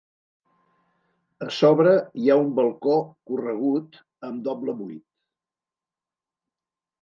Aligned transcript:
A 1.45 1.49
sobre 1.57 1.91
hi 2.21 2.31
ha 2.31 2.37
un 2.45 2.49
balcó 2.61 2.95
corregut 3.33 4.01
amb 4.31 4.41
doble 4.49 4.77
buit. 4.81 5.05